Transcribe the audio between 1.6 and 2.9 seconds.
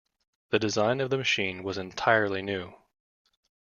was entirely new.